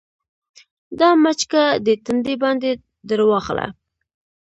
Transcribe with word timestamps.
دا 0.99 1.09
مچکه 1.23 1.63
دې 1.85 1.93
تندي 2.05 2.35
باندې 2.43 2.69
درواخله 3.09 3.65